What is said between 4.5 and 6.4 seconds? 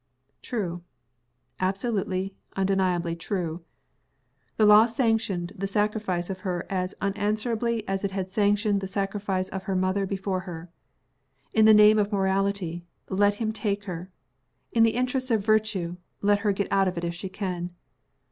The law sanctioned the sacrifice of